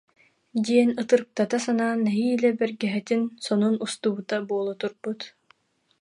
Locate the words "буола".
4.47-4.73